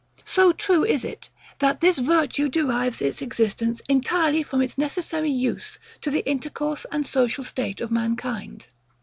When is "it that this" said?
1.05-1.99